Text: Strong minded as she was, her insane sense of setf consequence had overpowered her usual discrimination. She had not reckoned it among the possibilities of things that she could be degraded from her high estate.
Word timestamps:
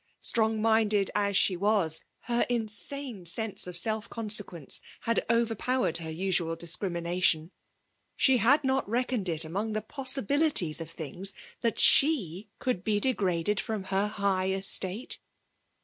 Strong 0.19 0.59
minded 0.59 1.11
as 1.13 1.37
she 1.37 1.55
was, 1.55 2.01
her 2.21 2.43
insane 2.49 3.23
sense 3.23 3.67
of 3.67 3.75
setf 3.75 4.09
consequence 4.09 4.81
had 5.01 5.23
overpowered 5.29 5.97
her 5.97 6.09
usual 6.09 6.55
discrimination. 6.55 7.51
She 8.17 8.37
had 8.37 8.63
not 8.63 8.89
reckoned 8.89 9.29
it 9.29 9.45
among 9.45 9.73
the 9.73 9.81
possibilities 9.83 10.81
of 10.81 10.89
things 10.89 11.35
that 11.59 11.79
she 11.79 12.49
could 12.57 12.83
be 12.83 12.99
degraded 12.99 13.59
from 13.59 13.83
her 13.93 14.07
high 14.07 14.49
estate. 14.49 15.19